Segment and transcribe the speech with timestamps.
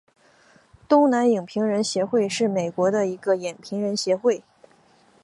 [0.87, 4.43] 东南影评人协会是美国的一个影评人协会。